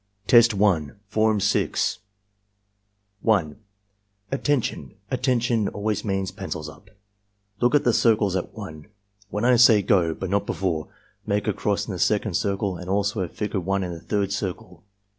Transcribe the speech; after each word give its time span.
Test 0.25 0.55
1, 0.55 0.99
Form 1.09 1.39
6 1.39 1.99
1. 3.21 3.55
"Attention! 4.31 4.95
'Attention' 5.11 5.67
always 5.67 6.03
means 6.03 6.31
'Pencils 6.31 6.67
up,' 6.67 6.89
Look 7.59 7.75
at 7.75 7.83
the 7.83 7.93
circles 7.93 8.35
at 8.35 8.55
1. 8.55 8.87
When 9.29 9.45
I 9.45 9.57
say 9.57 9.83
'go' 9.83 10.15
but 10.15 10.31
not 10.31 10.47
before, 10.47 10.87
make 11.27 11.47
a 11.47 11.53
cross 11.53 11.85
in 11.85 11.93
the 11.93 11.99
second 11.99 12.33
circle 12.33 12.77
and 12.77 12.89
also 12.89 13.19
a 13.21 13.27
figure 13.27 13.59
1 13.59 13.83
in 13.83 13.93
the 13.93 13.99
third 14.01 14.31
circle. 14.33 14.83